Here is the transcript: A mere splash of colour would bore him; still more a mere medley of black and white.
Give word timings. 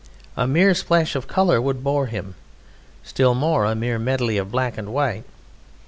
A 0.35 0.47
mere 0.47 0.73
splash 0.73 1.15
of 1.15 1.27
colour 1.27 1.61
would 1.61 1.83
bore 1.83 2.07
him; 2.07 2.33
still 3.03 3.35
more 3.35 3.65
a 3.65 3.75
mere 3.75 3.99
medley 3.99 4.37
of 4.39 4.49
black 4.51 4.75
and 4.75 4.91
white. 4.91 5.25